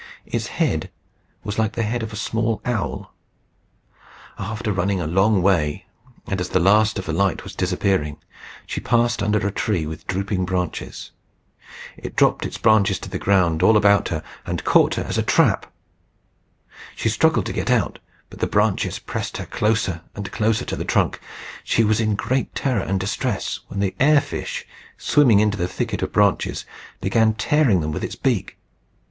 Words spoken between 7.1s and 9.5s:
light was disappearing, she passed under